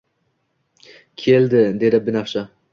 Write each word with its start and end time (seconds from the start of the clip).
Kel 1.25 1.47
dedi 1.57 1.95
binafsha 2.11 2.47